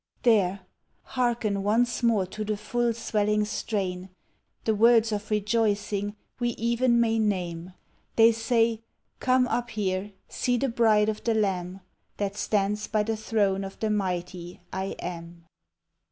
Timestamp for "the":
2.43-2.57, 4.65-4.73, 10.57-10.69, 11.23-11.35, 13.03-13.15, 13.79-13.91